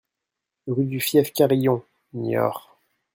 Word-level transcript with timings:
Rue 0.65 0.85
du 0.85 0.99
Fief 0.99 1.31
Carillon, 1.31 1.83
Niort 2.13 2.75